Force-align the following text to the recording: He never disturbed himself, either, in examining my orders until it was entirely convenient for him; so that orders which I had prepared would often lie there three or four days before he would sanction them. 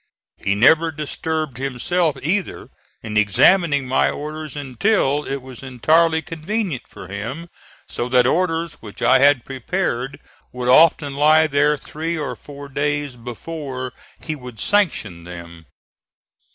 He 0.37 0.55
never 0.55 0.89
disturbed 0.91 1.57
himself, 1.57 2.17
either, 2.23 2.69
in 3.03 3.17
examining 3.17 3.87
my 3.87 4.09
orders 4.09 4.55
until 4.55 5.23
it 5.25 5.43
was 5.43 5.61
entirely 5.61 6.23
convenient 6.23 6.87
for 6.89 7.07
him; 7.07 7.49
so 7.87 8.09
that 8.09 8.25
orders 8.25 8.81
which 8.81 9.03
I 9.03 9.19
had 9.19 9.45
prepared 9.45 10.19
would 10.51 10.69
often 10.69 11.13
lie 11.13 11.45
there 11.45 11.77
three 11.77 12.17
or 12.17 12.35
four 12.35 12.67
days 12.67 13.15
before 13.15 13.93
he 14.19 14.35
would 14.35 14.59
sanction 14.59 15.23
them. 15.23 15.67